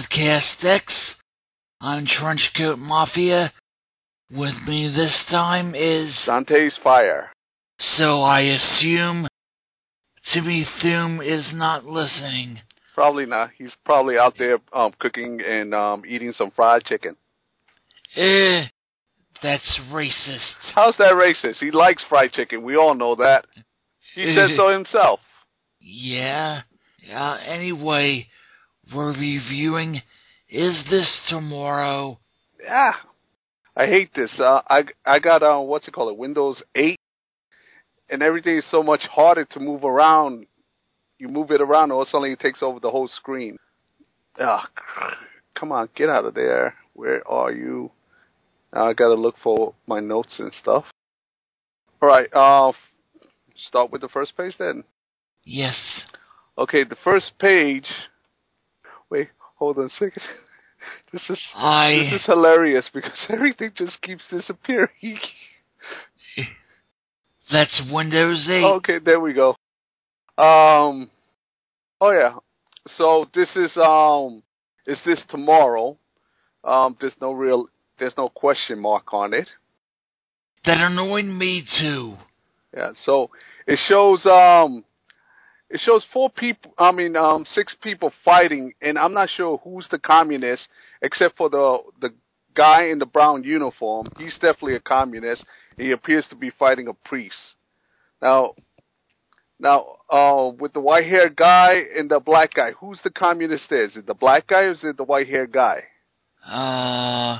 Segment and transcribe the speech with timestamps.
[0.00, 1.14] Podcast X.
[1.80, 3.52] I'm Trenchcoat Mafia.
[4.30, 6.18] With me this time is.
[6.26, 7.30] Dante's Fire.
[7.78, 9.28] So I assume
[10.32, 12.60] Timmy Thume is not listening.
[12.94, 13.50] Probably not.
[13.58, 17.16] He's probably out there um, cooking and um, eating some fried chicken.
[18.16, 18.66] Eh,
[19.42, 20.54] that's racist.
[20.74, 21.56] How's that racist?
[21.56, 22.62] He likes fried chicken.
[22.62, 23.44] We all know that.
[24.14, 25.20] He said so himself.
[25.80, 26.62] Yeah.
[27.12, 28.26] Uh, anyway,
[28.94, 30.02] we're reviewing
[30.48, 32.18] Is This Tomorrow?
[32.62, 32.92] Yeah.
[33.76, 34.30] I hate this.
[34.38, 36.12] Uh, I I got uh, what's it called?
[36.12, 36.96] It Windows 8,
[38.10, 40.46] and everything is so much harder to move around.
[41.18, 43.56] You move it around, all of a sudden it takes over the whole screen.
[44.38, 44.68] Ah,
[45.54, 46.74] come on, get out of there.
[46.94, 47.90] Where are you?
[48.74, 50.84] Now I gotta look for my notes and stuff.
[52.02, 52.28] All right.
[52.32, 52.72] Uh,
[53.68, 54.84] start with the first page then.
[55.44, 55.78] Yes.
[56.58, 57.86] Okay, the first page.
[59.10, 60.22] Wait, hold on a second.
[61.12, 65.18] This is this is hilarious because everything just keeps disappearing.
[67.52, 68.64] That's Windows 8.
[68.76, 69.50] okay, there we go.
[70.42, 71.10] Um.
[72.00, 72.36] Oh yeah.
[72.96, 74.42] So this is um.
[74.86, 75.98] Is this tomorrow?
[76.64, 76.96] Um.
[76.98, 77.66] There's no real.
[77.98, 79.48] There's no question mark on it.
[80.64, 82.16] That annoyed me too.
[82.74, 82.92] Yeah.
[83.04, 83.30] So
[83.66, 84.82] it shows um.
[85.70, 86.72] It shows four people.
[86.78, 90.66] I mean, um, six people fighting, and I'm not sure who's the communist,
[91.00, 92.12] except for the the
[92.54, 94.08] guy in the brown uniform.
[94.18, 95.44] He's definitely a communist.
[95.76, 97.36] He appears to be fighting a priest.
[98.20, 98.54] Now,
[99.60, 103.84] now, uh, with the white haired guy and the black guy, who's the communist there?
[103.84, 105.84] Is it the black guy or is it the white haired guy?
[106.46, 107.38] Uh.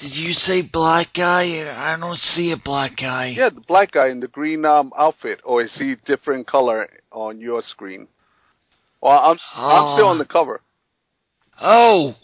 [0.00, 1.64] Did you say black guy?
[1.68, 3.34] I don't see a black guy.
[3.36, 7.40] Yeah, the black guy in the green um, outfit, or is he different color on
[7.40, 8.06] your screen?
[9.00, 10.60] Well, I'm I'm still on the cover.
[11.60, 12.14] Oh,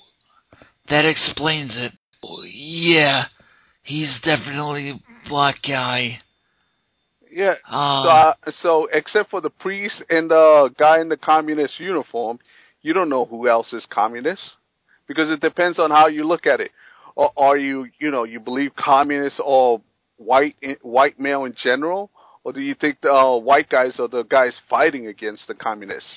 [0.89, 1.93] that explains it.
[2.45, 3.25] Yeah,
[3.83, 6.19] he's definitely a black guy.
[7.31, 7.55] Yeah.
[7.69, 12.39] Uh, So, uh, so except for the priest and the guy in the communist uniform,
[12.83, 14.43] you don't know who else is communist
[15.09, 16.71] because it depends on how you look at it.
[17.17, 19.79] Or are you, you know, you believe communists are
[20.17, 22.11] white white male in general,
[22.43, 26.09] or do you think the uh, white guys are the guys fighting against the communists?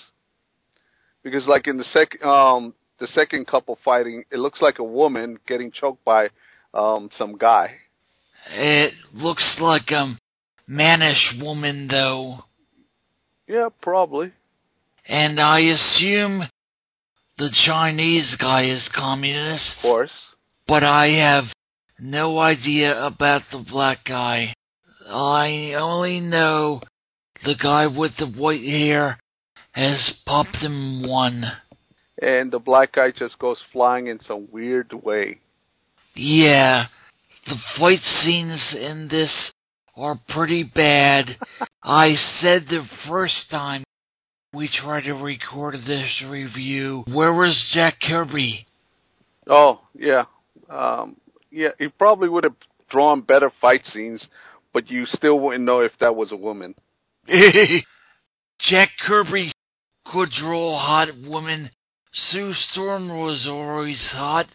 [1.23, 5.37] Because like in the sec um the second couple fighting, it looks like a woman
[5.47, 6.29] getting choked by
[6.73, 7.75] um some guy.
[8.51, 10.17] it looks like a
[10.67, 12.39] mannish woman, though.
[13.47, 14.33] Yeah, probably.
[15.07, 16.43] And I assume
[17.37, 19.75] the Chinese guy is communist.
[19.77, 20.11] Of course.
[20.67, 21.45] But I have
[21.99, 24.53] no idea about the black guy.
[25.07, 26.81] I only know
[27.45, 29.17] the guy with the white hair
[29.71, 31.45] has popped him one.
[32.21, 35.39] and the black guy just goes flying in some weird way.
[36.15, 36.87] Yeah,
[37.45, 39.51] the fight scenes in this
[39.95, 41.37] are pretty bad.
[41.83, 43.83] I said the first time
[44.53, 48.65] we tried to record this review, where was Jack Kirby?
[49.47, 50.23] Oh, yeah.
[50.69, 51.17] Um,
[51.51, 52.55] yeah, he probably would have
[52.89, 54.25] drawn better fight scenes,
[54.73, 56.75] but you still wouldn't know if that was a woman.
[57.27, 59.51] Jack Kirby
[60.05, 61.69] could draw hot woman.
[62.11, 64.47] Sue Storm was always hot.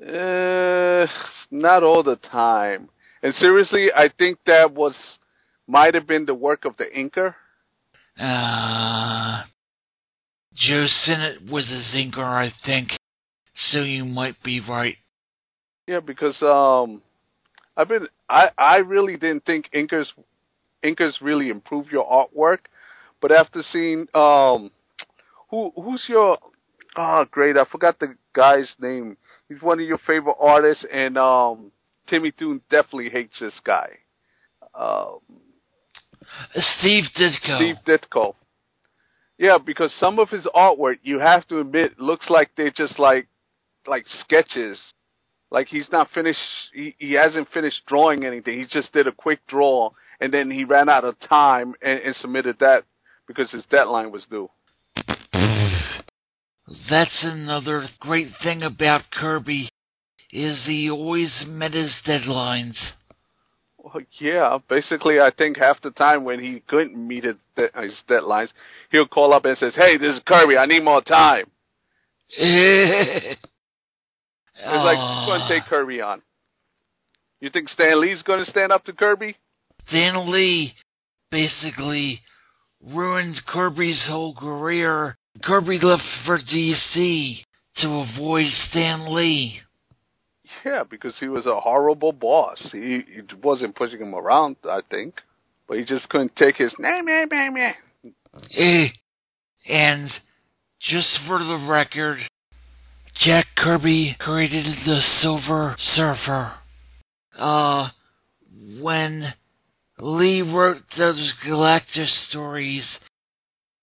[0.00, 1.06] Uh,
[1.50, 2.88] not all the time.
[3.22, 4.94] And seriously, I think that was
[5.66, 7.34] might have been the work of the inker.
[8.20, 9.44] Uh,
[10.54, 12.90] Joe Sinnott was a zinker, I think.
[13.54, 14.96] So you might be right.
[15.86, 17.02] Yeah, because um,
[17.76, 20.06] I've been I I really didn't think inkers
[20.84, 22.66] inkers really improve your artwork,
[23.20, 24.70] but after seeing um,
[25.50, 26.38] who who's your
[26.96, 29.16] oh great I forgot the guy's name.
[29.48, 31.70] He's one of your favorite artists, and um,
[32.08, 33.90] Timmy Thune definitely hates this guy.
[34.74, 35.18] Um,
[36.78, 37.56] Steve Ditko.
[37.56, 38.34] Steve Ditko.
[39.38, 43.26] Yeah, because some of his artwork, you have to admit, looks like they're just like
[43.86, 44.78] like sketches.
[45.50, 46.38] Like he's not finished.
[46.72, 48.58] He, he hasn't finished drawing anything.
[48.58, 49.90] He just did a quick draw,
[50.20, 52.84] and then he ran out of time and, and submitted that
[53.26, 54.50] because his deadline was due.
[56.90, 59.68] That's another great thing about Kirby,
[60.32, 62.76] is he always met his deadlines.
[63.78, 68.48] Well, yeah, basically, I think half the time when he couldn't meet his, his deadlines,
[68.90, 70.56] he'll call up and says, "Hey, this is Kirby.
[70.56, 71.50] I need more time."
[74.54, 76.22] it's It's like who's going to take Kirby on?
[77.40, 79.36] You think Stan Lee's going to stand up to Kirby?
[79.88, 80.74] Stan Lee
[81.30, 82.20] basically
[82.82, 85.16] ruined Kirby's whole career.
[85.42, 87.44] Kirby left for DC
[87.78, 89.60] to avoid Stan Lee.
[90.64, 92.58] Yeah, because he was a horrible boss.
[92.72, 95.16] He, he wasn't pushing him around, I think,
[95.68, 98.14] but he just couldn't take his name, name, name, name.
[98.56, 98.88] Eh,
[99.68, 100.10] and
[100.80, 102.18] just for the record,
[103.14, 106.52] Jack Kirby created the Silver Surfer.
[107.38, 107.88] Uh,
[108.80, 109.32] when
[109.98, 112.98] Lee wrote those Galactus stories,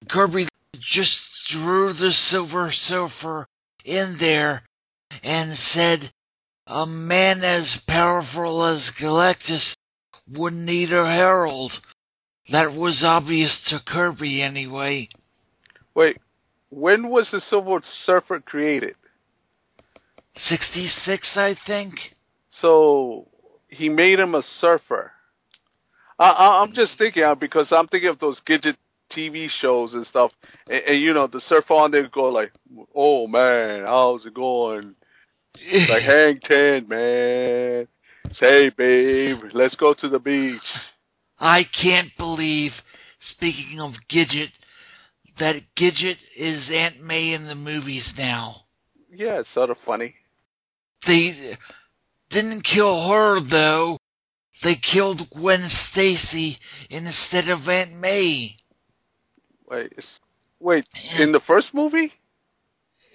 [0.10, 0.48] Kirby
[0.94, 1.18] just
[1.50, 3.48] drew the Silver Surfer
[3.84, 4.64] in there
[5.24, 6.12] and said
[6.68, 9.74] a man as powerful as Galactus
[10.30, 11.72] wouldn't need a herald.
[12.52, 15.10] That was obvious to Kirby anyway.
[15.96, 16.18] Wait,
[16.70, 18.96] when was the Silver Surfer created?
[20.36, 21.94] 66, I think.
[22.62, 23.28] So
[23.68, 25.12] he made him a surfer.
[26.20, 28.76] I, I, I'm just thinking uh, because I'm thinking of those Gidget
[29.16, 30.32] TV shows and stuff,
[30.70, 32.52] and, and you know the surfer on there go like,
[32.96, 34.96] "Oh man, how's it going?"
[35.90, 37.88] like hang ten, man.
[38.34, 40.62] Say, babe, let's go to the beach.
[41.40, 42.72] I can't believe,
[43.36, 44.52] speaking of Gidget,
[45.40, 48.58] that Gidget is Aunt May in the movies now.
[49.12, 50.16] Yeah, it's sort of funny.
[51.06, 51.58] They
[52.30, 53.98] didn't kill her, though.
[54.64, 56.60] They killed Gwen Stacy
[56.90, 58.56] instead of Aunt May.
[59.68, 59.94] Wait,
[60.60, 60.86] wait,
[61.18, 62.12] in the first movie?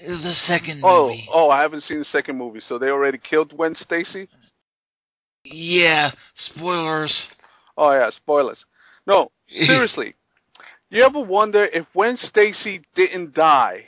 [0.00, 1.28] The second oh, movie.
[1.32, 4.28] Oh, I haven't seen the second movie, so they already killed Gwen Stacy?
[5.44, 7.14] Yeah, spoilers.
[7.76, 8.58] Oh yeah, spoilers.
[9.06, 10.14] No, seriously.
[10.90, 13.84] you ever wonder if when Stacy didn't die,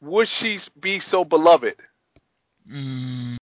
[0.00, 1.76] would she be so beloved?
[2.72, 3.36] Mm,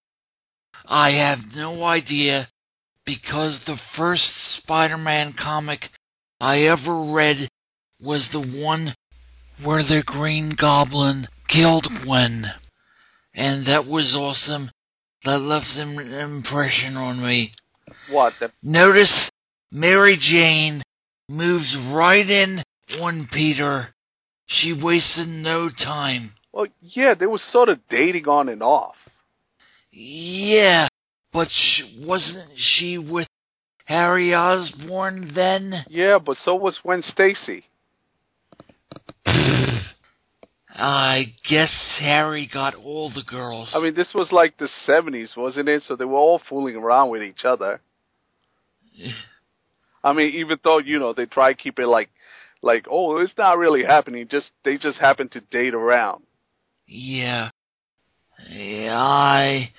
[0.86, 2.48] I have no idea
[3.06, 4.28] because the first
[4.58, 5.88] Spider-Man comic
[6.40, 7.48] I ever read
[8.00, 8.94] was the one
[9.62, 12.46] where the Green Goblin killed Gwen.
[13.34, 14.70] And that was awesome.
[15.24, 17.52] That left an impression on me.
[18.10, 18.32] What?
[18.40, 19.30] The- Notice
[19.70, 20.82] Mary Jane
[21.28, 22.62] moves right in
[22.98, 23.90] on Peter.
[24.46, 26.32] She wasted no time.
[26.52, 28.96] well, yeah, they were sort of dating on and off.
[29.92, 30.86] Yeah,
[31.32, 33.28] but sh- wasn't she with
[33.86, 35.84] Harry Osborn then?
[35.88, 37.64] Yeah, but so was Gwen Stacy.
[40.72, 43.70] I guess Harry got all the girls.
[43.74, 45.82] I mean, this was like the 70s, wasn't it?
[45.86, 47.80] So they were all fooling around with each other.
[50.04, 52.08] I mean, even though, you know, they try to keep it like,
[52.62, 54.28] like, oh, it's not really happening.
[54.30, 56.22] Just, they just happen to date around.
[56.86, 57.50] yeah.
[58.48, 59.70] I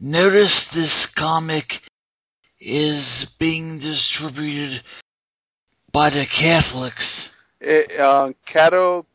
[0.00, 1.64] noticed this comic
[2.60, 4.82] is being distributed
[5.92, 7.30] by the Catholics.
[7.60, 9.06] It, uh, Cato,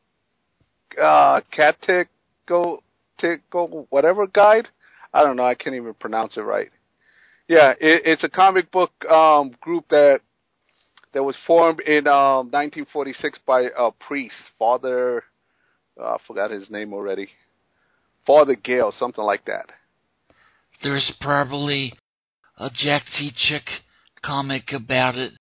[1.02, 2.80] uh, Catego,
[3.20, 4.68] Tico, whatever guide.
[5.14, 5.46] I don't know.
[5.46, 6.70] I can't even pronounce it right.
[7.48, 10.22] Yeah, it, it's a comic book um, group that
[11.14, 15.24] that was formed in um, 1946 by a priest, Father.
[16.00, 17.30] Uh, I forgot his name already.
[18.26, 19.72] Father Gale, something like that.
[20.84, 21.94] There's probably
[22.58, 23.32] a Jack T.
[23.36, 23.64] Chick
[24.24, 25.34] comic about it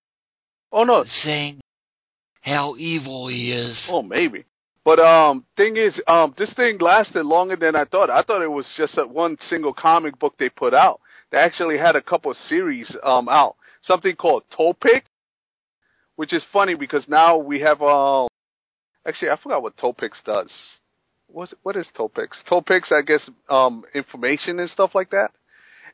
[0.77, 1.61] Oh no, saying
[2.41, 3.81] how evil he is.
[3.89, 4.45] Oh, maybe.
[4.85, 8.11] But um, thing is, um, this thing lasted longer than I thought.
[8.11, 11.01] I thought it was just a one single comic book they put out.
[11.31, 13.55] They actually had a couple of series um out.
[13.83, 15.03] Something called Topix,
[16.17, 18.27] which is funny because now we have um.
[19.07, 20.51] Actually, I forgot what Topix does.
[21.35, 22.29] What what is Topix?
[22.49, 25.31] Topix, I guess, um, information and stuff like that.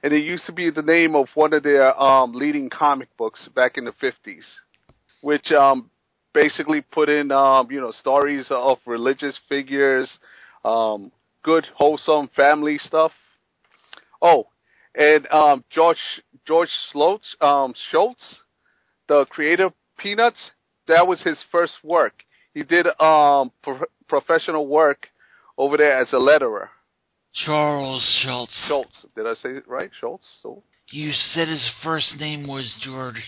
[0.03, 3.49] And it used to be the name of one of their um leading comic books
[3.55, 4.45] back in the fifties,
[5.23, 5.91] which um
[6.35, 10.11] basically put in um, you know stories of religious figures,
[10.63, 11.11] um,
[11.43, 13.13] good wholesome family stuff.
[14.21, 14.47] Oh,
[14.95, 15.97] and um, George
[16.47, 18.21] George Schulz, um, Schulz,
[19.09, 20.51] the creator Peanuts,
[20.87, 22.13] that was his first work.
[22.53, 25.07] He did um, pro- professional work
[25.61, 26.69] over there as a letterer.
[27.45, 28.51] Charles Schulz.
[28.67, 29.91] Schulz, did I say it right?
[30.01, 30.23] Schulz.
[30.43, 33.23] So You said his first name was George.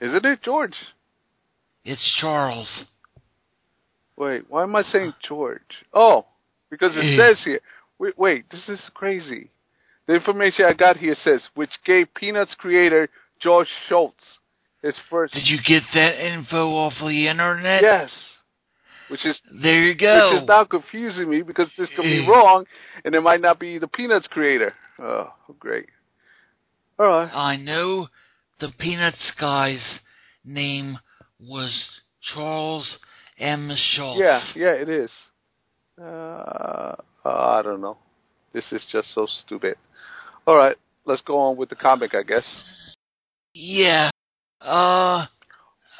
[0.00, 0.74] isn't it George?
[1.84, 2.84] It's Charles.
[4.16, 5.84] Wait, why am I saying George?
[5.94, 6.26] Oh,
[6.70, 7.16] because it Eh.
[7.16, 7.60] says here.
[7.98, 9.50] Wait, wait, this is crazy.
[10.06, 13.08] The information I got here says, which gave Peanuts creator
[13.40, 14.38] George Schulz
[14.82, 15.32] his first.
[15.34, 17.82] Did you get that info off the internet?
[17.82, 18.10] Yes.
[19.10, 20.30] Which is There you go.
[20.34, 22.28] which is now confusing me because this could be Eh.
[22.30, 22.64] wrong,
[23.04, 24.72] and it might not be the Peanuts creator.
[24.98, 25.86] Oh, great.
[26.98, 27.30] All right.
[27.34, 28.08] I know
[28.60, 29.98] the Peanuts guy's
[30.44, 30.98] name
[31.40, 31.72] was
[32.34, 32.98] Charles
[33.38, 33.72] M.
[33.74, 34.18] Schulz.
[34.20, 35.10] Yeah, yeah, it is.
[36.00, 37.96] Uh, I don't know.
[38.52, 39.76] This is just so stupid.
[40.46, 42.44] All right, let's go on with the comic, I guess.
[43.54, 44.10] Yeah.
[44.60, 45.26] Uh,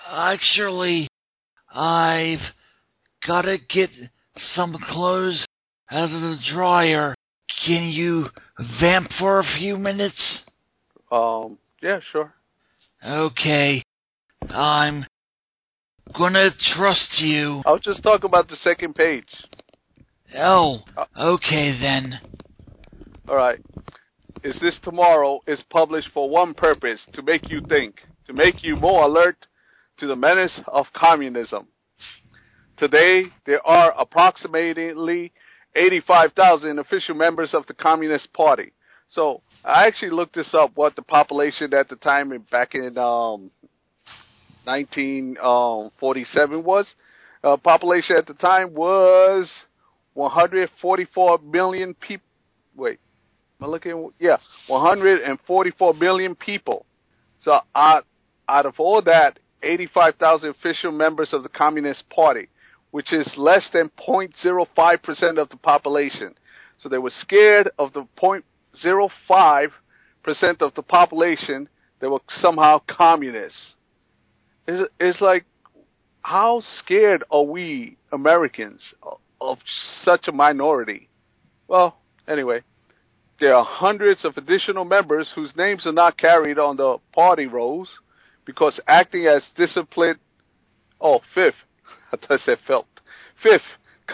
[0.09, 1.09] actually,
[1.75, 2.41] I've
[3.27, 3.91] gotta get
[4.55, 5.45] some clothes
[5.91, 7.15] out of the dryer.
[7.67, 8.27] Can you
[8.81, 10.45] vamp for a few minutes?
[11.11, 12.33] Um, yeah, sure.
[13.07, 13.83] Okay.
[14.49, 15.05] I'm
[16.17, 17.63] gonna trust you.
[17.67, 19.29] I'll just talk about the second page.
[20.37, 20.79] Oh,
[21.19, 22.21] okay then.
[23.29, 23.59] All right.
[24.43, 27.97] Is This Tomorrow is published for one purpose to make you think,
[28.27, 29.37] to make you more alert
[29.99, 31.69] to the menace of communism.
[32.81, 35.33] Today, there are approximately
[35.77, 38.73] 85,000 official members of the Communist Party.
[39.11, 43.51] So, I actually looked this up, what the population at the time, back in um,
[44.65, 46.87] 1947 was.
[47.45, 49.47] Uh, population at the time was
[50.15, 52.25] 144 million people.
[52.75, 52.99] Wait,
[53.61, 54.11] am I looking?
[54.19, 56.87] Yeah, 144 million people.
[57.41, 58.07] So out
[58.49, 62.49] out of all that, 85,000 official members of the Communist Party,
[62.91, 66.35] which is less than 0.05 percent of the population.
[66.79, 69.69] So they were scared of the 0.05
[70.23, 71.69] percent of the population
[72.01, 73.75] that were somehow communists.
[74.67, 75.45] It's, it's like,
[76.23, 78.81] how scared are we Americans
[79.41, 79.59] of
[80.05, 81.09] such a minority?
[81.69, 81.97] Well,
[82.29, 82.61] anyway,
[83.41, 87.89] there are hundreds of additional members whose names are not carried on the party rolls
[88.45, 90.19] because acting as disciplined.
[91.01, 91.55] Oh, fifth.
[92.31, 92.87] I said felt.
[93.43, 93.63] Fifth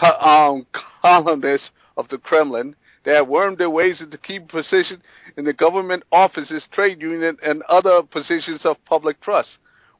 [0.01, 0.65] um,
[1.01, 2.75] columnists of the Kremlin.
[3.03, 5.01] They have wormed their ways into key positions
[5.37, 9.49] in the government offices, trade union, and other positions of public trust,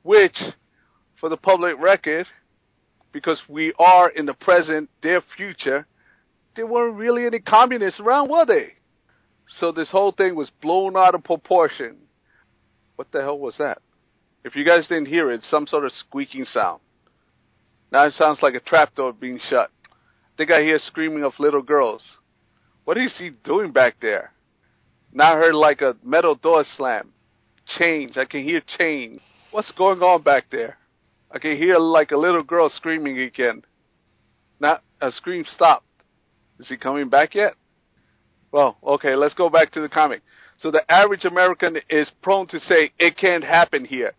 [0.04, 0.38] which,
[1.20, 2.28] for the public record,
[3.14, 5.88] because we are in the present, their future,
[6.56, 8.74] there weren't really any communists around, were they?
[9.60, 11.96] So this whole thing was blown out of proportion.
[12.98, 13.80] What the hell was that?
[14.44, 16.82] If you guys didn't hear it, some sort of squeaking sound.
[17.92, 19.70] Now it sounds like a trapdoor being shut.
[19.86, 22.02] I think I hear screaming of little girls.
[22.84, 24.32] What is he doing back there?
[25.14, 27.14] Now I heard like a metal door slam.
[27.78, 28.18] Change.
[28.18, 29.20] I can hear change.
[29.52, 30.78] What's going on back there?
[31.32, 33.64] I can hear like a little girl screaming again.
[34.60, 35.86] Now a scream stopped.
[36.60, 37.54] Is he coming back yet?
[38.52, 40.22] Well, okay, let's go back to the comic.
[40.60, 44.14] So the average American is prone to say, it can't happen here.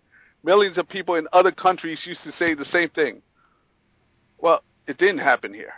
[0.45, 3.23] Millions of people in other countries used to say the same thing.
[4.39, 5.73] Well, it didn't happen here.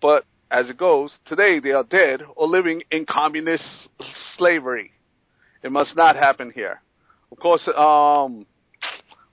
[0.00, 3.64] But as it goes, today they are dead or living in communist
[4.36, 4.92] slavery.
[5.62, 6.80] It must not happen here.
[7.32, 8.46] Of course, um,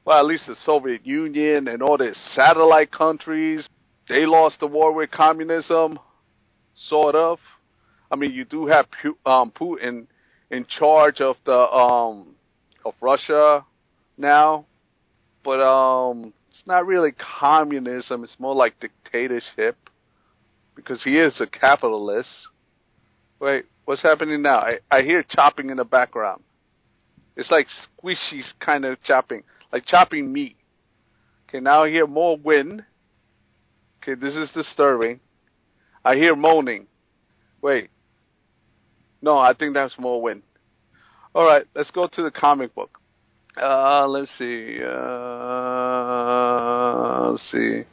[0.05, 3.67] well, at least the Soviet Union and all the satellite countries,
[4.09, 5.99] they lost the war with communism,
[6.89, 7.37] sort of.
[8.09, 8.87] I mean, you do have
[9.25, 10.07] um, Putin
[10.49, 12.35] in charge of the um,
[12.83, 13.63] of Russia
[14.17, 14.65] now,
[15.43, 18.23] but um, it's not really communism.
[18.23, 19.77] It's more like dictatorship
[20.75, 22.29] because he is a capitalist.
[23.39, 24.59] Wait, what's happening now?
[24.59, 26.43] I, I hear chopping in the background.
[27.35, 27.65] It's like
[27.97, 29.41] squishy kind of chopping,
[29.73, 30.55] like chopping meat.
[31.49, 32.83] Okay, now I hear more wind.
[34.03, 35.19] Okay, this is disturbing.
[36.05, 36.85] I hear moaning.
[37.63, 37.89] Wait,
[39.19, 40.43] no, I think that's more wind.
[41.33, 42.99] All right, let's go to the comic book.
[43.61, 44.79] Uh, let's see.
[44.81, 46.40] Uh,
[47.31, 47.83] let's see.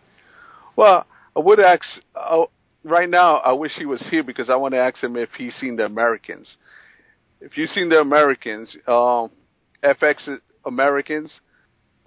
[0.77, 1.83] Well, I would ask.
[2.15, 2.45] Uh,
[2.85, 5.55] right now, I wish he was here because I want to ask him if he's
[5.55, 6.57] seen the Americans.
[7.41, 9.31] If you've seen the Americans, um,
[9.83, 11.33] FX Americans,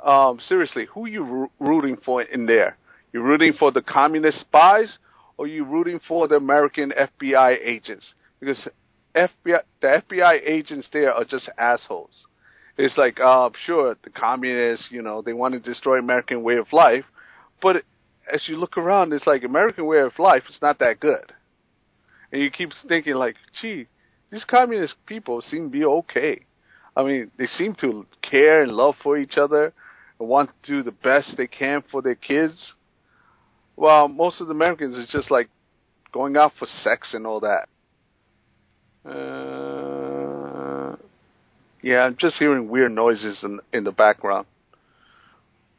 [0.06, 2.78] um, seriously, who are you rooting for in there?
[3.14, 4.98] You rooting for the communist spies,
[5.38, 8.06] or you rooting for the American FBI agents?
[8.40, 8.68] Because
[9.16, 12.26] FBI, the FBI agents there are just assholes.
[12.78, 16.72] It's like, uh, sure, the communists, you know, they want to destroy American way of
[16.72, 17.04] life,
[17.62, 17.84] but
[18.32, 21.32] as you look around, it's like American way of life is not that good.
[22.32, 23.88] And you keep thinking like, gee,
[24.32, 26.41] these communist people seem to be okay.
[26.96, 29.74] I mean, they seem to care and love for each other
[30.20, 32.74] and want to do the best they can for their kids.
[33.75, 35.50] Well, most of the Americans is just like
[36.12, 37.68] going out for sex and all that.
[39.03, 40.96] Uh,
[41.82, 44.46] yeah, I'm just hearing weird noises in in the background.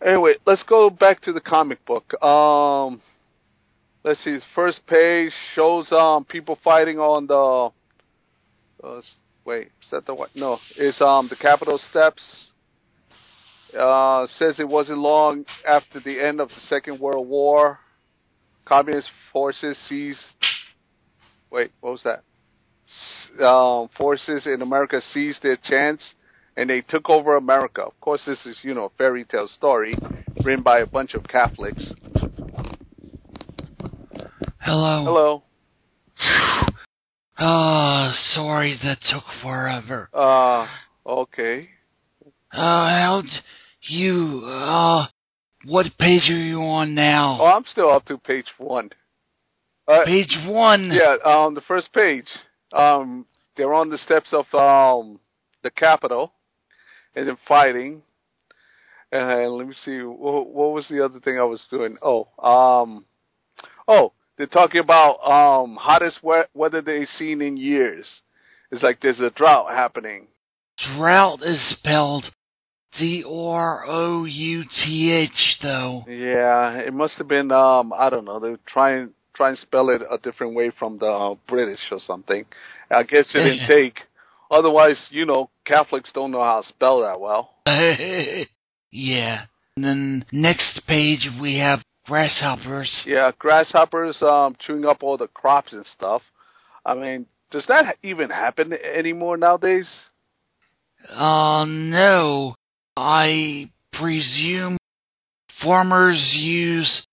[0.05, 2.13] Anyway, let's go back to the comic book.
[2.23, 3.01] Um,
[4.05, 4.39] let's see.
[4.55, 7.71] First page shows um people fighting on the.
[8.87, 9.01] Uh,
[9.45, 10.31] wait, is that the what?
[10.35, 12.23] No, it's um the Capitol steps.
[13.79, 17.79] Uh, says it wasn't long after the end of the Second World War.
[18.67, 20.19] Communist forces seized.
[21.51, 22.23] Wait, what was that?
[23.43, 26.03] Um, forces in America seized their chance,
[26.57, 27.83] and they took over America.
[27.83, 29.97] Of course, this is you know a fairy tale story
[30.45, 31.83] written by a bunch of Catholics.
[34.59, 35.05] Hello.
[35.05, 35.43] Hello.
[37.39, 40.09] Oh, sorry that took forever.
[40.15, 40.67] Uh,
[41.07, 41.69] okay.
[42.53, 43.25] Uh, how'd
[43.83, 45.07] you, uh,
[45.67, 47.39] what page are you on now?
[47.41, 48.91] Oh, I'm still up to page one.
[49.89, 50.91] Uh, Page one.
[50.93, 52.27] Yeah, um, the first page.
[52.73, 55.19] Um, they're on the steps of um
[55.63, 56.33] the Capitol,
[57.15, 58.03] and then fighting.
[59.11, 61.99] And let me see, what, what was the other thing I was doing?
[62.03, 63.05] Oh, um,
[63.87, 68.07] oh, they're talking about um hottest we- weather they've seen in years.
[68.71, 70.29] It's like there's a drought happening.
[70.97, 72.25] Drought is spelled
[72.99, 73.29] D-R-O-U-T-H,
[75.63, 76.05] though.
[76.09, 78.41] Yeah, it must have been um I don't know.
[78.41, 82.45] They're trying try and spell it a different way from the uh, British or something.
[82.91, 84.01] I guess it didn't take.
[84.51, 87.51] Otherwise, you know, Catholics don't know how to spell that well.
[88.91, 89.45] yeah.
[89.77, 93.03] And then next page we have grasshoppers.
[93.07, 96.23] Yeah, grasshoppers um chewing up all the crops and stuff.
[96.85, 99.89] I mean, does that even happen anymore nowadays?
[101.09, 102.55] Uh, no.
[102.97, 104.77] I presume
[105.63, 107.07] farmers use,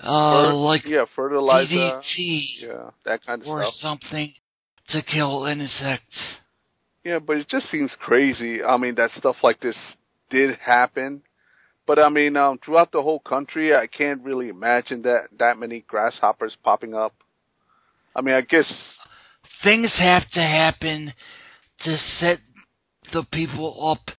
[0.00, 1.68] uh, Fer- like yeah, fertilizer.
[1.68, 3.74] DDT Yeah, that kind of or stuff.
[3.74, 4.32] something
[4.88, 6.36] to kill insects.
[7.08, 8.62] Yeah, but it just seems crazy.
[8.62, 9.76] I mean, that stuff like this
[10.28, 11.22] did happen.
[11.86, 15.84] But I mean, um, throughout the whole country, I can't really imagine that that many
[15.88, 17.14] grasshoppers popping up.
[18.14, 18.70] I mean, I guess
[19.62, 21.14] Things have to happen
[21.80, 22.38] to set
[23.12, 24.14] the people up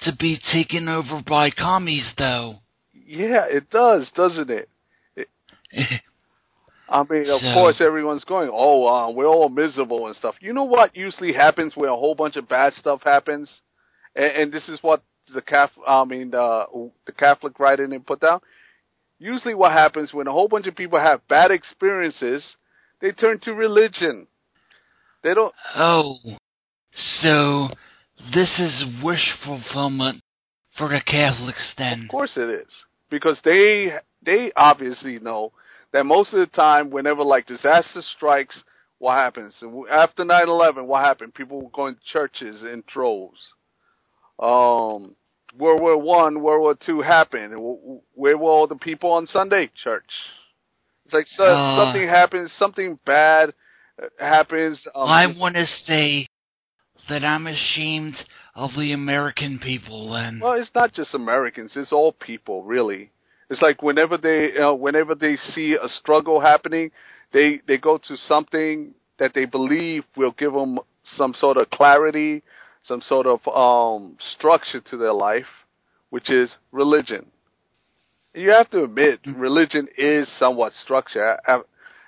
[0.00, 2.56] to be taken over by commies, though.
[2.92, 4.68] yeah, it does, doesn't it?
[6.88, 10.52] I mean, of So- course, everyone's going, "Oh, uh, we're all miserable and stuff." You
[10.52, 13.50] know what usually happens when a whole bunch of bad stuff happens,
[14.14, 18.20] and, and this is what the Catholic, I mean, the the Catholic writing and put
[18.20, 18.40] down.
[19.18, 22.44] Usually, what happens when a whole bunch of people have bad experiences,
[23.00, 24.26] they turn to religion.
[25.22, 25.54] They don't.
[25.76, 26.18] oh,
[27.22, 27.68] so
[28.34, 30.20] this is wish fulfillment
[30.76, 32.02] for the Catholics then.
[32.02, 32.68] Of course, it is
[33.10, 35.52] because they they obviously know
[35.94, 38.56] that most of the time, whenever like disaster strikes,
[38.98, 39.54] what happens
[39.90, 40.86] after 9/11?
[40.86, 41.34] What happened?
[41.34, 43.38] People were going to churches in droves.
[44.40, 45.14] Um,
[45.56, 47.54] World War One, World War Two happened.
[48.14, 49.70] Where were all the people on Sunday?
[49.82, 50.10] Church.
[51.04, 51.84] It's like so, Uh.
[51.84, 53.54] something happens, something bad
[54.02, 54.84] uh, happens.
[54.96, 56.26] Um, I want to say
[57.08, 58.16] that I'm ashamed
[58.56, 60.40] of the American people then.
[60.40, 63.12] Well, it's not just Americans; it's all people, really.
[63.50, 66.90] It's like whenever they, uh, whenever they see a struggle happening,
[67.32, 70.78] they they go to something that they believe will give them
[71.16, 72.42] some sort of clarity,
[72.84, 75.46] some sort of um, structure to their life,
[76.10, 77.26] which is religion.
[78.34, 81.38] You have to admit, religion is somewhat structure.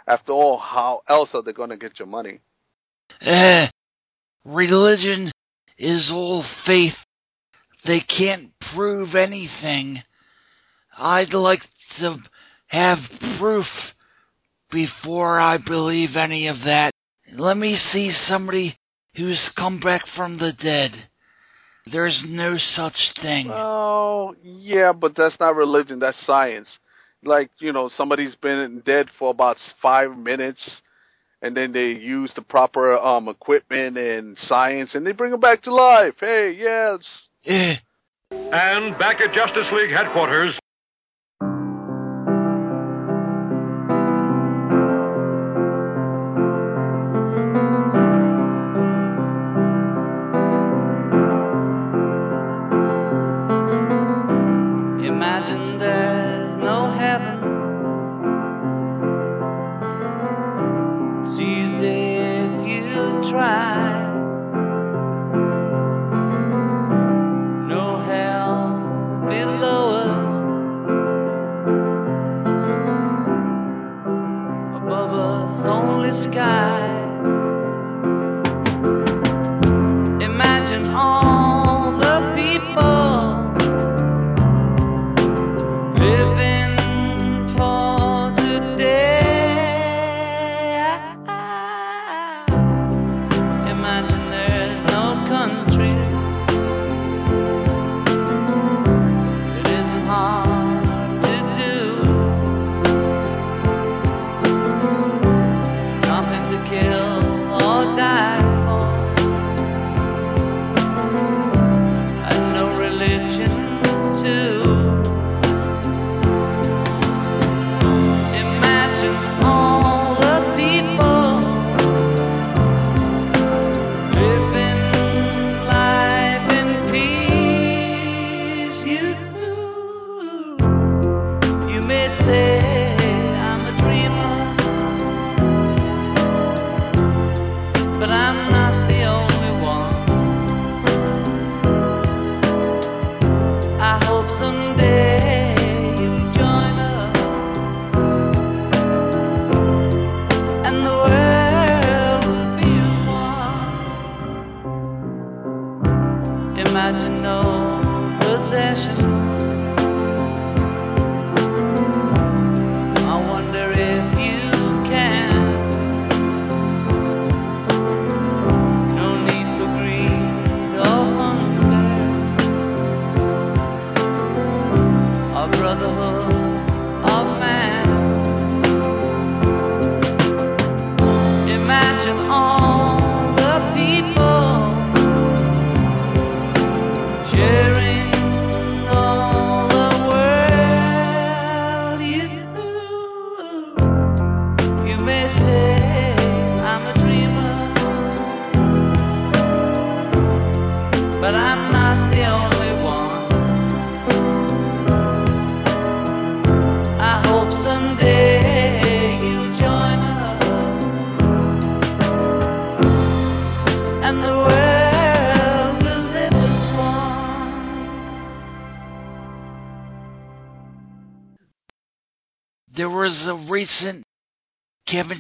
[0.09, 2.41] After all, how else are they going to get your money?
[3.21, 3.69] Eh,
[4.45, 5.31] religion
[5.79, 6.95] is all faith.
[7.85, 10.03] They can't prove anything.
[10.97, 11.61] I'd like
[11.99, 12.17] to
[12.69, 12.99] have
[13.39, 13.67] proof
[14.71, 16.91] before I believe any of that.
[17.37, 18.79] Let me see somebody
[19.15, 20.93] who's come back from the dead.
[21.93, 23.49] There's no such thing.
[23.53, 25.99] Oh, yeah, but that's not religion.
[26.01, 26.69] That's science.
[27.25, 30.61] Like you know, somebody's been dead for about five minutes,
[31.43, 35.63] and then they use the proper um equipment and science, and they bring them back
[35.63, 36.15] to life.
[36.21, 37.09] Hey, yeah, it's,
[37.47, 37.77] Eh,
[38.53, 40.59] And back at Justice League headquarters,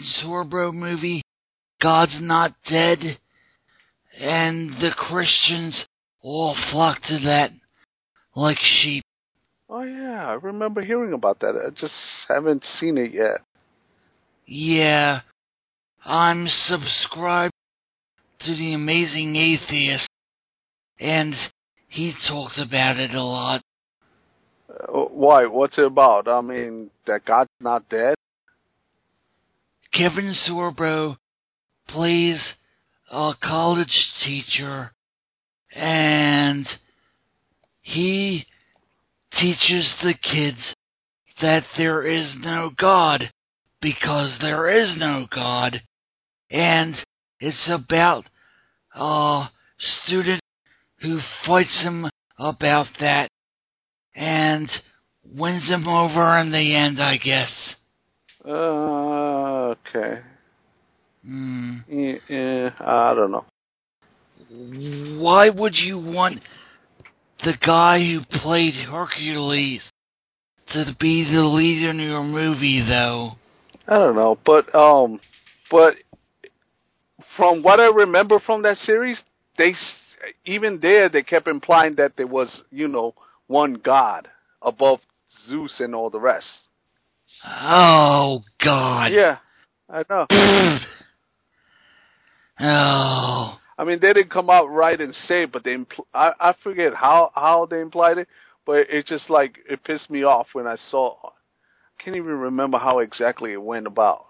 [0.06, 1.22] Sorbo movie,
[1.80, 3.18] God's Not Dead,
[4.18, 5.84] and the Christians
[6.22, 7.50] all flocked to that
[8.34, 9.02] like sheep.
[9.68, 11.54] Oh yeah, I remember hearing about that.
[11.56, 11.94] I just
[12.28, 13.42] haven't seen it yet.
[14.46, 15.20] Yeah,
[16.04, 17.52] I'm subscribed
[18.40, 20.08] to the Amazing Atheist,
[21.00, 21.34] and
[21.88, 23.62] he talked about it a lot.
[24.70, 25.46] Uh, why?
[25.46, 26.28] What's it about?
[26.28, 28.14] I mean, that God's not dead.
[29.96, 31.16] Kevin Sorbo
[31.88, 32.40] plays
[33.10, 34.92] a uh, college teacher
[35.74, 36.66] and
[37.80, 38.44] he
[39.40, 40.74] teaches the kids
[41.40, 43.30] that there is no God
[43.80, 45.80] because there is no God.
[46.50, 46.94] And
[47.40, 48.24] it's about
[48.94, 49.48] a
[50.04, 50.42] student
[51.00, 53.30] who fights him about that
[54.14, 54.70] and
[55.24, 57.52] wins him over in the end, I guess.
[58.46, 60.20] Uh, okay.
[61.24, 61.78] Hmm.
[61.88, 63.44] Yeah, I don't know.
[65.20, 66.40] Why would you want
[67.44, 69.82] the guy who played Hercules
[70.72, 73.32] to be the lead in your movie, though?
[73.88, 75.20] I don't know, but um,
[75.70, 75.94] but
[77.36, 79.20] from what I remember from that series,
[79.58, 79.94] they s-
[80.44, 83.14] even there they kept implying that there was you know
[83.48, 84.28] one God
[84.62, 85.00] above
[85.48, 86.46] Zeus and all the rest.
[87.44, 89.12] Oh, God.
[89.12, 89.38] Yeah,
[89.88, 90.26] I know.
[92.60, 93.58] oh.
[93.78, 96.54] I mean, they didn't come out right and say, it, but they impl- I I
[96.62, 98.28] forget how how they implied it,
[98.64, 101.16] but it just like it pissed me off when I saw.
[101.22, 104.24] I can't even remember how exactly it went about.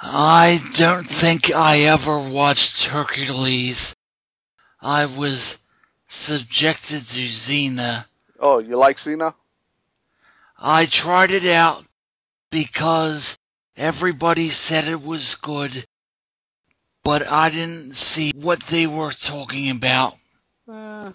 [0.00, 3.94] I don't think I ever watched Hercules.
[4.80, 5.56] I was
[6.26, 8.06] subjected to Xena.
[8.40, 9.34] Oh, you like Xena?
[10.58, 11.84] I tried it out
[12.50, 13.36] because
[13.76, 15.86] everybody said it was good,
[17.04, 20.14] but I didn't see what they were talking about.
[20.68, 21.12] Uh,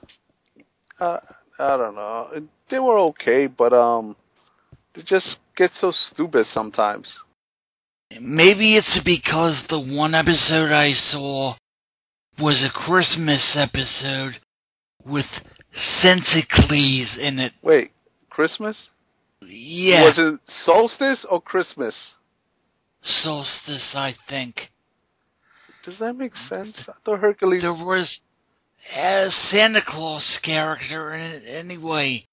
[1.00, 1.20] I
[1.60, 2.48] I don't know.
[2.70, 4.16] They were okay, but um,
[4.94, 7.08] they just get so stupid sometimes.
[8.20, 11.56] Maybe it's because the one episode I saw
[12.40, 14.40] was a Christmas episode
[15.06, 15.26] with
[16.04, 17.54] Senticles in it.
[17.62, 17.92] Wait,
[18.30, 18.76] Christmas?
[19.48, 21.96] Yeah, Was it solstice or Christmas?
[23.04, 24.72] solstice, I think.
[25.86, 26.76] Does that make sense?
[26.88, 27.62] I thought Hercules.
[27.62, 28.20] There was
[28.96, 32.26] a Santa Claus character in it anyway.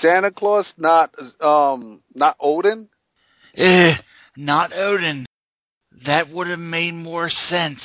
[0.00, 2.88] Santa Claus, not um, not Odin.
[3.54, 3.94] Eh,
[4.36, 5.26] not Odin.
[6.04, 7.80] That would have made more sense.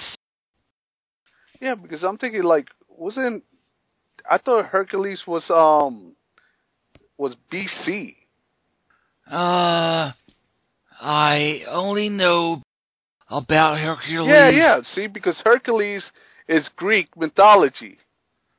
[1.62, 3.44] Yeah, because I'm thinking like, wasn't
[4.30, 6.14] I thought Hercules was um
[7.18, 8.16] was BC.
[9.30, 10.12] Uh,
[11.00, 12.62] I only know
[13.30, 14.34] about Hercules.
[14.34, 14.80] Yeah, yeah.
[14.94, 16.04] See, because Hercules
[16.48, 17.98] is Greek mythology,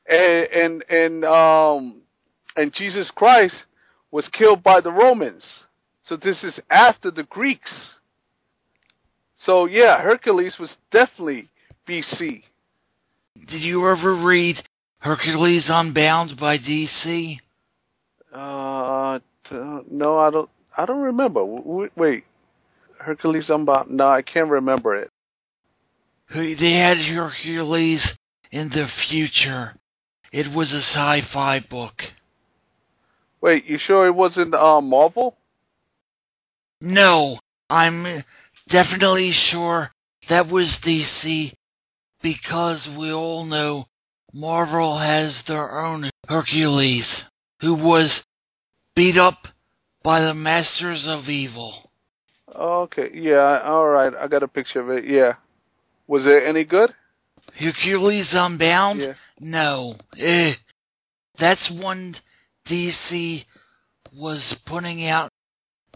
[0.09, 2.03] and and and um
[2.57, 3.57] and Jesus Christ
[4.11, 5.44] was killed by the Romans.
[6.05, 7.71] So this is after the Greeks.
[9.44, 11.49] So yeah, Hercules was definitely
[11.88, 12.42] BC.
[13.47, 14.57] Did you ever read
[14.99, 17.38] Hercules Unbound by DC?
[18.32, 19.56] Uh, t-
[19.90, 20.50] no, I don't.
[20.76, 21.40] I don't remember.
[21.40, 22.24] W- w- wait,
[22.98, 23.90] Hercules Unbound.
[23.90, 25.10] No, I can't remember it.
[26.32, 28.06] They had Hercules
[28.52, 29.74] in the future.
[30.32, 31.94] It was a sci-fi book.
[33.40, 35.36] Wait, you sure it wasn't uh, Marvel?
[36.80, 37.38] No,
[37.70, 38.24] I'm
[38.68, 39.90] definitely sure
[40.28, 41.52] that was DC
[42.22, 43.86] because we all know
[44.34, 47.24] Marvel has their own Hercules
[47.61, 48.25] who was
[48.94, 49.38] beat up
[50.03, 51.90] by the Masters of Evil.
[52.55, 54.12] Okay, yeah, all right.
[54.14, 55.05] I got a picture of it.
[55.07, 55.35] Yeah.
[56.07, 56.90] Was it any good?
[57.59, 59.01] Hercules Unbound?
[59.01, 59.12] Yeah.
[59.40, 59.97] No.
[60.18, 60.53] Eh.
[61.38, 62.16] That's one
[62.68, 63.44] DC
[64.14, 65.31] was putting out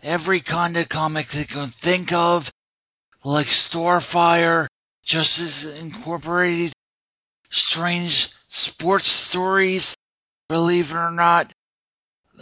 [0.03, 2.43] every kind of comic they could think of,
[3.25, 4.67] like Starfire,
[5.05, 6.73] Justice Incorporated,
[7.51, 9.95] strange sports stories.
[10.49, 11.52] Believe it or not,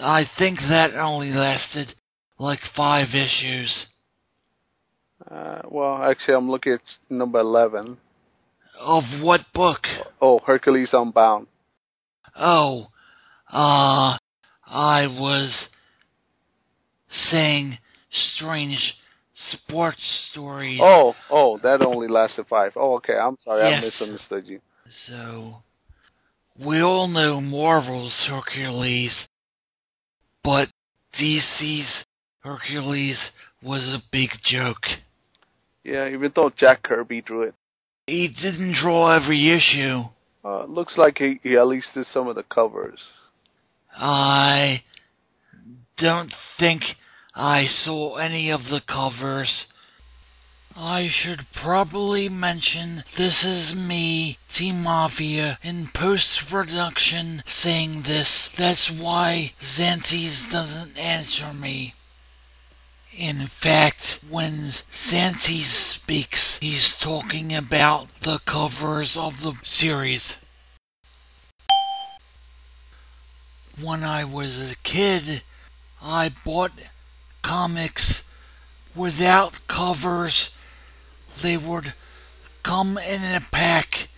[0.00, 1.94] I think that only lasted
[2.38, 3.86] like five issues.
[5.30, 7.98] Uh, well, actually, I'm looking at number 11.
[8.80, 9.80] Of what book?
[10.22, 11.46] Oh, Hercules Unbound.
[12.36, 12.86] Oh,
[13.52, 14.16] uh,
[14.66, 15.68] I was
[17.30, 17.76] saying
[18.10, 18.94] strange
[19.52, 20.80] sports stories.
[20.82, 22.72] Oh, oh, that only lasted five.
[22.76, 23.18] Oh, okay.
[23.18, 23.62] I'm sorry.
[23.62, 23.84] I Yes.
[23.84, 24.60] misunderstood you.
[25.06, 25.62] So,
[26.58, 29.28] we all know Marvel's Hercules,
[30.44, 30.68] but
[31.18, 32.04] DC's
[32.40, 33.18] Hercules
[33.62, 34.86] was a big joke.
[35.84, 37.54] Yeah, even though Jack Kirby drew it.
[38.06, 40.02] He didn't draw every issue.
[40.44, 42.98] Uh, looks like he, he at least did some of the covers.
[43.96, 44.82] I
[45.98, 46.82] don't think
[47.34, 49.66] I saw any of the covers.
[50.76, 58.48] I should probably mention this is me, Team Mafia, in post production saying this.
[58.48, 61.94] That's why Xantes doesn't answer me.
[63.12, 70.44] In fact, when Xantes speaks, he's talking about the covers of the series.
[73.80, 75.42] When I was a kid,
[76.02, 76.72] I bought
[77.42, 78.32] comics
[78.94, 80.59] without covers.
[81.42, 81.94] They would
[82.62, 84.08] come in a pack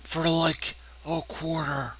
[0.00, 0.74] for like
[1.06, 1.92] a quarter.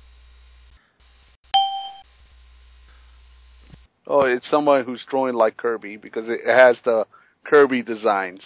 [4.06, 7.06] Oh, it's someone who's drawing like Kirby because it has the
[7.44, 8.42] Kirby designs.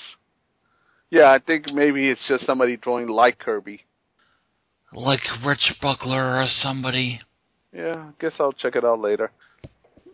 [1.11, 3.81] Yeah, I think maybe it's just somebody drawing like Kirby.
[4.93, 7.21] Like Rich Buckler or somebody.
[7.73, 9.31] Yeah, I guess I'll check it out later.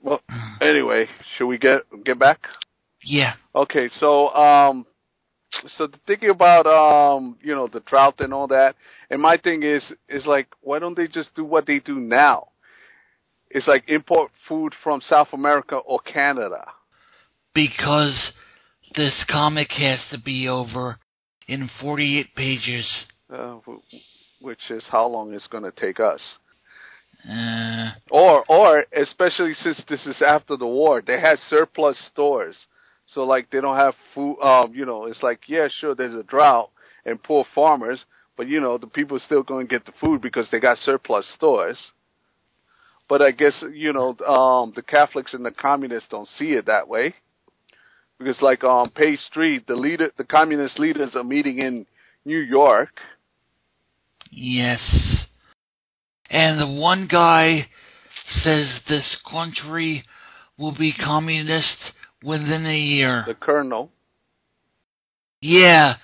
[0.02, 0.20] Well,
[0.60, 2.46] anyway, should we get get back?
[3.02, 3.34] Yeah.
[3.54, 4.86] Okay, so um,
[5.76, 8.74] so thinking about um, you know, the drought and all that,
[9.10, 12.48] and my thing is is like, why don't they just do what they do now?
[13.50, 16.66] It's like import food from South America or Canada.
[17.52, 18.32] Because
[18.94, 20.98] this comic has to be over
[21.48, 23.06] in 48 pages.
[23.32, 23.56] uh,
[24.40, 26.20] which is how long it's going to take us.
[27.28, 32.56] Uh, Or, or especially since this is after the war, they had surplus stores,
[33.14, 34.38] so like they don't have food.
[34.40, 36.70] Um, you know, it's like yeah, sure, there's a drought
[37.04, 38.04] and poor farmers,
[38.36, 40.78] but you know the people are still going to get the food because they got
[40.78, 41.78] surplus stores.
[43.08, 46.88] But I guess you know um, the Catholics and the communists don't see it that
[46.88, 47.14] way,
[48.18, 51.86] because like on Page Street, the leader, the communist leaders are meeting in
[52.24, 52.90] New York.
[54.30, 55.26] yes.
[56.32, 57.66] And the one guy
[58.44, 60.04] says this country
[60.56, 61.92] will be communist
[62.22, 63.24] within a year.
[63.26, 63.90] The colonel.
[65.40, 65.94] Yeah,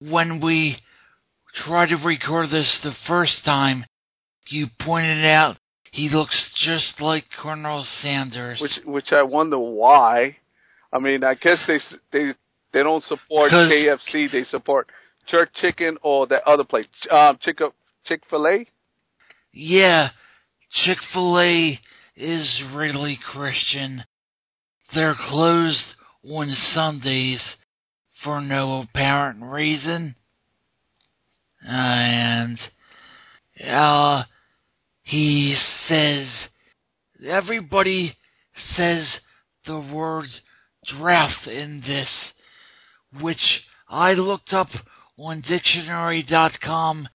[0.00, 0.76] when we
[1.66, 3.86] tried to record this the first time,
[4.48, 5.56] you pointed out
[5.90, 8.60] he looks just like Colonel Sanders.
[8.60, 10.36] which which I wonder why.
[10.92, 12.34] I mean, I guess they s- they
[12.72, 14.30] they don't support KFC.
[14.30, 14.90] They support
[15.28, 17.58] Church Chicken or that other place, um, Chick
[18.04, 18.66] Chick Fil A.
[19.52, 20.10] yeah,
[20.84, 21.80] Chick fil A
[22.16, 24.04] is really Christian.
[24.94, 25.84] They're closed
[26.28, 27.42] on Sundays
[28.22, 30.16] for no apparent reason.
[31.62, 32.58] And,
[33.66, 34.24] uh,
[35.02, 35.56] he
[35.88, 36.28] says,
[37.26, 38.16] everybody
[38.76, 39.20] says
[39.66, 40.26] the word
[40.98, 42.08] draft in this,
[43.20, 44.68] which I looked up
[45.18, 47.08] on dictionary.com.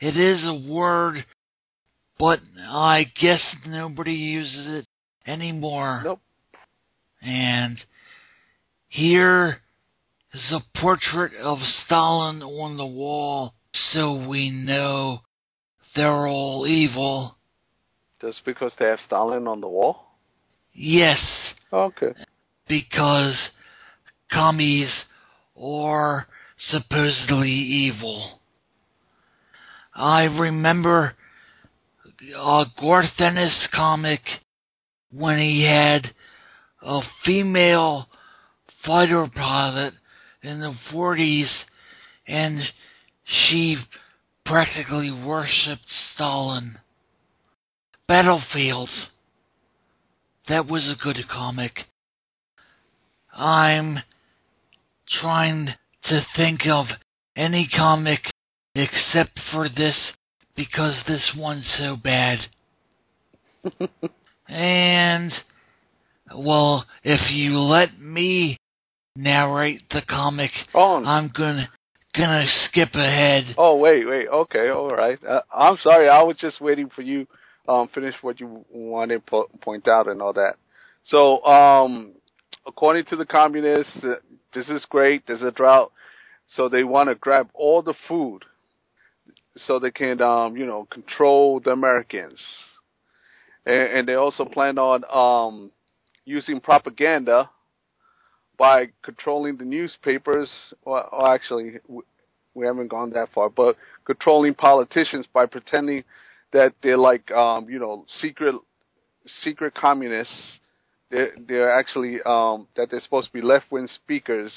[0.00, 1.24] It is a word,
[2.18, 4.86] but I guess nobody uses it
[5.26, 6.02] anymore.
[6.04, 6.20] Nope.
[7.22, 7.78] And
[8.88, 9.58] here
[10.32, 13.54] is a portrait of Stalin on the wall,
[13.92, 15.20] so we know
[15.94, 17.36] they're all evil.
[18.20, 20.06] Just because they have Stalin on the wall.
[20.72, 21.18] Yes,
[21.72, 22.12] Okay.
[22.68, 23.50] because
[24.32, 25.04] commies
[25.60, 26.26] are
[26.58, 28.40] supposedly evil.
[29.94, 31.14] I remember
[32.36, 34.20] uh, a Garth Ennis comic
[35.10, 36.14] when he had
[36.82, 38.06] a female
[38.84, 39.94] fighter pilot
[40.42, 41.50] in the 40s
[42.26, 42.60] and
[43.24, 43.76] she
[44.46, 46.78] practically worshipped Stalin.
[48.08, 49.08] Battlefields.
[50.48, 51.72] That was a good comic.
[53.32, 53.98] I'm
[55.20, 55.68] trying
[56.04, 56.86] to think of
[57.36, 58.20] any comic
[58.74, 60.12] except for this
[60.56, 62.38] because this one's so bad.
[64.48, 65.32] and,
[66.34, 68.56] well, if you let me
[69.16, 71.68] narrate the comic, Oh, I'm gonna
[72.14, 73.54] gonna skip ahead.
[73.56, 74.28] oh, wait, wait.
[74.28, 75.18] Okay, all right.
[75.24, 76.08] Uh, I'm sorry.
[76.08, 77.26] I was just waiting for you
[77.68, 80.54] um finish what you wanted to po- point out and all that.
[81.04, 82.12] So, um,
[82.66, 84.14] according to the communists, uh,
[84.54, 85.26] this is great.
[85.26, 85.92] There's a drought,
[86.48, 88.44] so they want to grab all the food
[89.56, 92.38] so they can, um, you know, control the Americans.
[93.66, 95.70] And, and they also plan on um,
[96.24, 97.50] using propaganda
[98.58, 100.50] by controlling the newspapers.
[100.84, 101.78] Well, actually,
[102.54, 106.04] we haven't gone that far, but controlling politicians by pretending
[106.52, 108.54] that they're like, um, you know, secret,
[109.42, 110.34] secret communists.
[111.10, 114.52] They're, they're actually um, that they're supposed to be left-wing speakers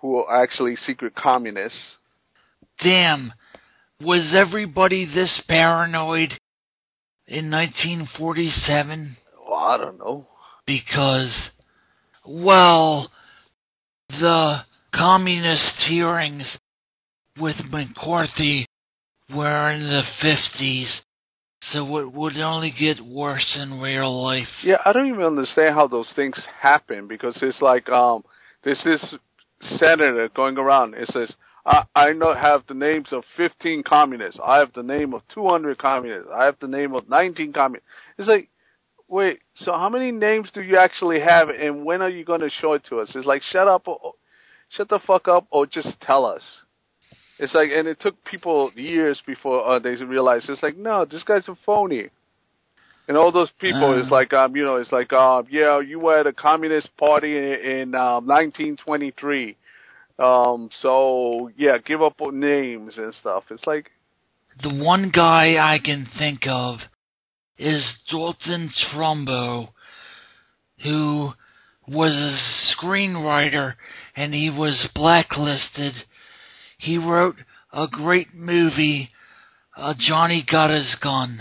[0.00, 1.78] who are actually secret communists.
[2.82, 3.32] Damn,
[4.00, 6.34] was everybody this paranoid
[7.26, 9.16] in 1947?
[9.48, 10.26] Well, I don't know.
[10.66, 11.50] Because,
[12.26, 13.10] well,
[14.08, 14.60] the
[14.94, 16.58] communist hearings
[17.38, 18.66] with McCarthy
[19.34, 21.00] were in the 50s,
[21.72, 24.48] so it would only get worse in real life.
[24.62, 28.22] Yeah, I don't even understand how those things happen because it's like um,
[28.62, 29.16] there's this
[29.78, 30.94] senator going around.
[30.94, 31.32] It says,
[31.66, 34.38] I, I know have the names of 15 communists.
[34.44, 36.28] I have the name of 200 communists.
[36.34, 37.88] I have the name of 19 communists.
[38.18, 38.48] It's like,
[39.08, 42.50] wait, so how many names do you actually have, and when are you going to
[42.50, 43.10] show it to us?
[43.14, 44.14] It's like, shut up, or,
[44.70, 46.42] shut the fuck up, or just tell us.
[47.38, 51.22] It's like, and it took people years before uh, they realized it's like, no, this
[51.24, 52.10] guy's a phony.
[53.08, 53.98] And all those people Uh.
[54.02, 57.36] is like, um, you know, it's like, um, yeah, you were at a communist party
[57.36, 59.56] in, in um, 1923.
[60.18, 63.44] Um, so yeah, give up names and stuff.
[63.50, 63.90] It's like,
[64.62, 66.78] The one guy I can think of
[67.58, 69.68] is Dalton Trumbo,
[70.82, 71.32] who
[71.86, 73.74] was a screenwriter
[74.16, 75.92] and he was blacklisted.
[76.78, 77.36] He wrote
[77.72, 79.10] a great movie,
[79.76, 81.38] uh, Johnny Got His Gun.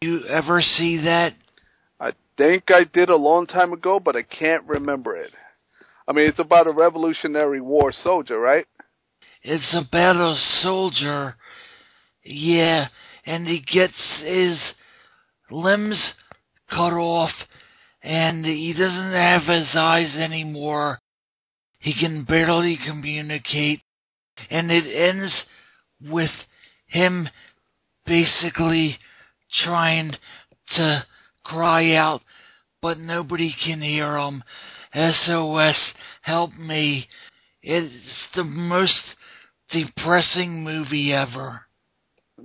[0.00, 1.34] You ever see that?
[2.00, 5.32] I think I did a long time ago, but I can't remember it.
[6.06, 8.66] I mean, it's about a Revolutionary War soldier, right?
[9.42, 11.36] It's about a soldier,
[12.24, 12.88] yeah,
[13.24, 14.74] and he gets his
[15.52, 16.14] limbs
[16.68, 17.30] cut off,
[18.02, 20.98] and he doesn't have his eyes anymore.
[21.78, 23.80] He can barely communicate,
[24.50, 25.44] and it ends
[26.00, 26.30] with
[26.86, 27.28] him
[28.06, 28.98] basically
[29.64, 30.12] trying
[30.76, 31.04] to
[31.44, 32.22] cry out,
[32.80, 34.42] but nobody can hear him.
[34.94, 35.92] SOS,
[36.22, 37.06] help me.
[37.62, 39.14] It's the most
[39.70, 41.62] depressing movie ever.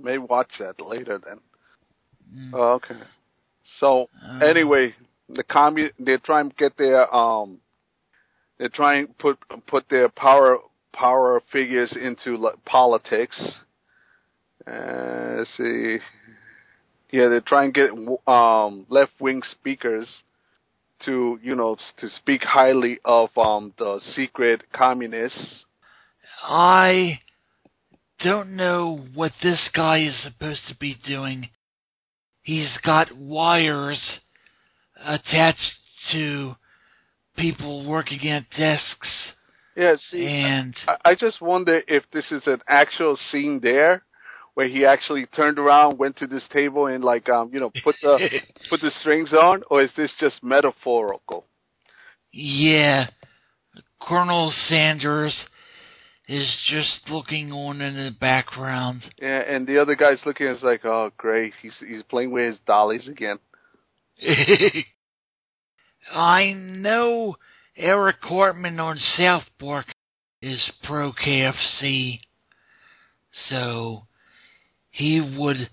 [0.00, 1.38] May watch that later then.
[2.34, 2.50] Mm.
[2.54, 3.00] Oh, okay.
[3.80, 4.94] So Uh, anyway,
[5.28, 7.58] the commun they're trying to get their um,
[8.58, 10.58] they're trying to put put their power
[10.92, 13.40] power figures into like, politics.
[14.66, 15.98] Uh, let's see.
[17.10, 20.06] Yeah, they're trying to get um left wing speakers
[21.04, 25.64] to you know to speak highly of um the secret communists.
[26.42, 27.20] I
[28.20, 31.48] don't know what this guy is supposed to be doing.
[32.48, 34.20] He's got wires
[35.04, 35.74] attached
[36.12, 36.54] to
[37.36, 39.32] people working at desks,
[39.76, 44.02] Yeah, see, and I, I just wonder if this is an actual scene there,
[44.54, 47.96] where he actually turned around, went to this table, and like um, you know, put
[48.00, 48.40] the
[48.70, 51.44] put the strings on, or is this just metaphorical?
[52.32, 53.10] yeah,
[54.00, 55.38] Colonel Sanders
[56.28, 59.02] is just looking on in the background.
[59.20, 62.58] Yeah, and the other guy's looking it's like, oh great, he's he's playing with his
[62.66, 63.38] dollies again.
[66.12, 67.36] I know
[67.76, 69.86] Eric Cartman on South Park
[70.42, 72.20] is pro KFC,
[73.32, 74.02] so
[74.90, 75.70] he would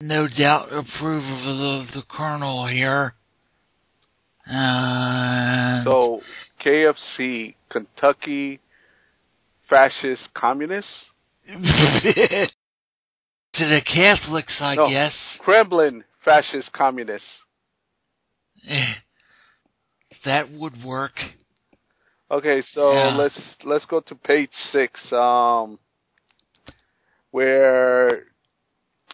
[0.00, 3.14] no doubt approve of the, the Colonel here.
[4.46, 6.20] Uh, so
[6.64, 8.60] KFC, Kentucky
[9.68, 10.90] fascist communists.
[11.48, 12.48] to
[13.54, 14.88] the Catholics, I No.
[14.88, 15.14] guess.
[15.40, 17.28] Kremlin fascist communists.
[18.68, 18.94] Eh,
[20.24, 21.12] that would work.
[22.30, 23.16] Okay, so Yeah.
[23.16, 25.00] let's let's go to page six.
[25.12, 25.78] Um,
[27.30, 28.24] where,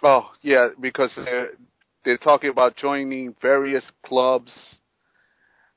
[0.03, 1.51] oh yeah, because they're,
[2.05, 4.53] they're talking about joining various clubs,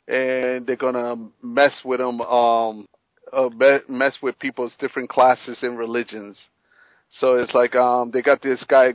[0.07, 2.21] and they're gonna mess with them.
[2.21, 2.87] Um,
[3.33, 6.37] uh, me- mess with people's different classes and religions.
[7.19, 8.93] So it's like um, they got this guy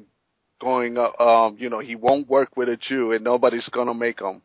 [0.61, 0.97] going.
[0.99, 4.43] Uh, um, you know, he won't work with a Jew, and nobody's gonna make him.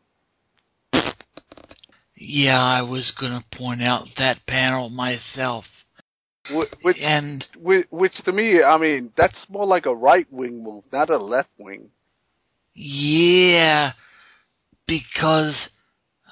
[2.14, 5.64] Yeah, I was gonna point out that panel myself.
[6.50, 10.84] Which And Which, which to me, I mean, that's more like a right wing move,
[10.92, 11.90] not a left wing.
[12.74, 13.92] yeah,
[14.86, 15.68] because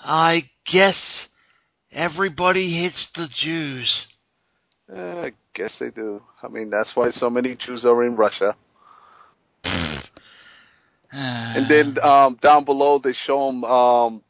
[0.03, 0.97] I guess
[1.97, 4.07] everybody hates the Jews.
[4.95, 6.23] Eh, I guess they do.
[6.43, 8.55] I mean, that's why so many Jews are in Russia.
[11.13, 14.23] And then um, down below, they show them, um,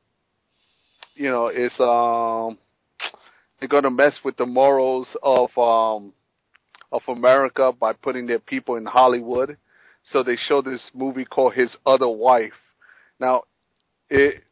[1.15, 2.59] you know, it's um,
[3.59, 6.13] they're gonna mess with the morals of um,
[6.93, 9.57] of America by putting their people in Hollywood.
[10.13, 12.53] So they show this movie called His Other Wife.
[13.19, 13.45] Now,
[14.09, 14.45] it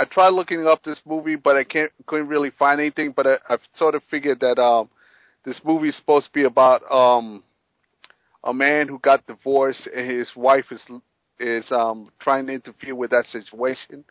[0.00, 3.12] I tried looking up this movie, but I can't couldn't really find anything.
[3.14, 4.88] But I, I've sort of figured that um,
[5.44, 7.44] this movie is supposed to be about um,
[8.42, 10.80] a man who got divorced and his wife is
[11.38, 14.02] is um, trying to interfere with that situation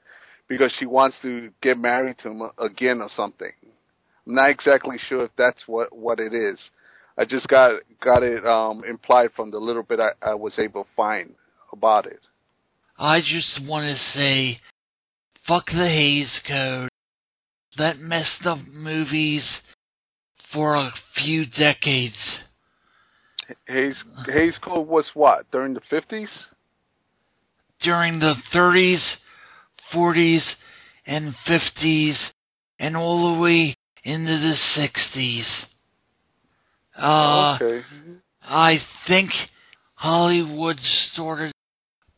[0.47, 3.51] because she wants to get married to him again or something.
[4.27, 6.59] I'm not exactly sure if that's what what it is.
[7.17, 10.83] I just got got it um, implied from the little bit I, I was able
[10.83, 11.33] to find
[11.73, 12.19] about it.
[12.95, 14.59] I just want to say,
[15.49, 16.89] fuck the Hays Code.
[17.77, 19.43] That messed up movies
[20.53, 22.17] for a few decades.
[23.67, 26.29] Hays Hays Code was what during the fifties?
[27.81, 29.15] During the 30s,
[29.93, 30.43] 40s,
[31.05, 32.17] and 50s,
[32.77, 35.65] and all the way into the 60s.
[36.97, 37.85] Uh, okay.
[38.43, 39.31] I think
[39.95, 41.53] Hollywood started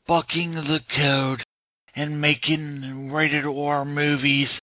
[0.07, 1.43] bucking the code
[1.95, 4.59] and making rated R movies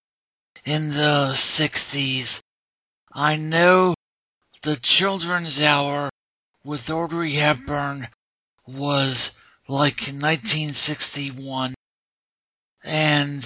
[0.65, 2.27] in the 60s.
[3.13, 3.95] I know
[4.63, 6.09] the Children's Hour
[6.63, 8.07] with Audrey Hepburn
[8.67, 9.31] was
[9.67, 11.73] like 1961,
[12.83, 13.43] and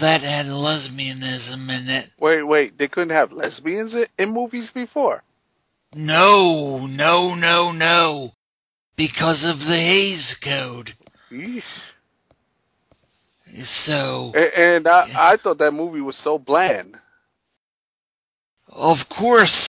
[0.00, 2.10] that had lesbianism in it.
[2.20, 2.78] Wait, wait.
[2.78, 5.22] They couldn't have lesbians in, movies before.
[5.94, 8.32] No, no, no, no.
[8.96, 10.94] Because of the Hays Code.
[11.30, 11.62] Yeesh.
[13.86, 16.96] So, And, and I, I thought that movie was so bland.
[18.70, 19.66] of course,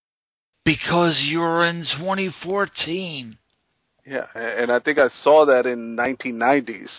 [0.66, 3.38] because you're in 2014.
[4.06, 6.90] Yeah, and I think I saw that in 1990s.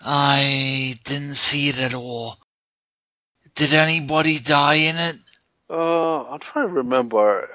[0.00, 2.36] I didn't see it at all.
[3.56, 5.16] Did anybody die in it?
[5.70, 7.48] Uh, I'm trying to remember.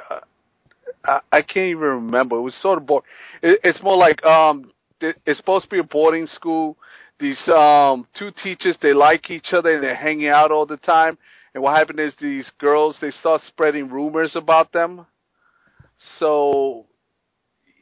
[1.06, 2.38] I, I can't even remember.
[2.38, 3.06] It was sort of boring.
[3.42, 6.78] It, it's more like um, it, it's supposed to be a boarding school.
[7.20, 11.18] These um two teachers they like each other and they're hanging out all the time.
[11.54, 15.06] And what happened is these girls they start spreading rumors about them.
[16.20, 16.86] So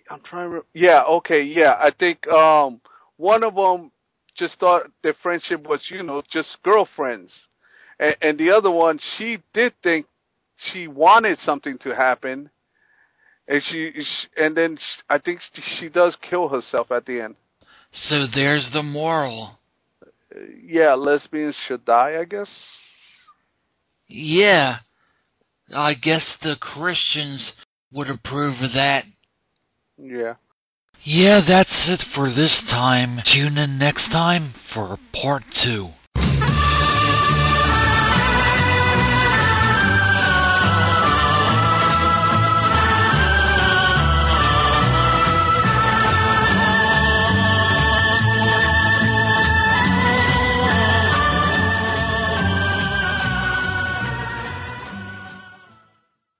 [0.09, 0.65] I'm trying to.
[0.73, 1.73] Yeah, okay, yeah.
[1.79, 2.79] I think um
[3.17, 3.91] one of them
[4.37, 7.33] just thought their friendship was you know just girlfriends,
[7.99, 10.05] and, and the other one she did think
[10.71, 12.49] she wanted something to happen,
[13.47, 17.21] and she, she and then sh I think she, she does kill herself at the
[17.21, 17.35] end.
[17.95, 19.57] So there's the moral.
[20.63, 22.49] Yeah, lesbians should die, I guess.
[24.07, 24.79] Yeah.
[25.73, 27.53] I guess the Christians
[27.91, 29.05] would approve of that.
[29.97, 30.35] Yeah.
[31.03, 33.21] Yeah, that's it for this time.
[33.23, 35.87] Tune in next time for part two.